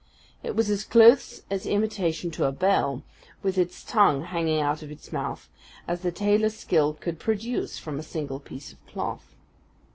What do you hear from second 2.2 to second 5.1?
of a bell, with its tongue hanging out of